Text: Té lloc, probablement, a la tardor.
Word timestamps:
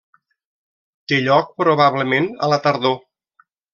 Té 1.13 1.19
lloc, 1.27 1.51
probablement, 1.63 2.31
a 2.47 2.51
la 2.55 2.59
tardor. 2.65 2.97